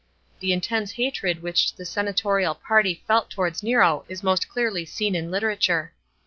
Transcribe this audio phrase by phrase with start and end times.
[0.39, 5.29] The intense hatred which the senatorial party felt towards Nero is most clearly seen in
[5.29, 5.93] literature.